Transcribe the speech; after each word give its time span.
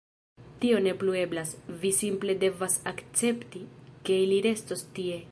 Tio 0.61 0.77
ne 0.85 0.93
plu 1.01 1.17
eblas. 1.17 1.51
Vi 1.83 1.91
simple 1.97 2.35
devas 2.45 2.77
akcepti, 2.93 3.61
ke 4.09 4.17
ili 4.23 4.41
restos 4.47 4.83
tie. 5.01 5.19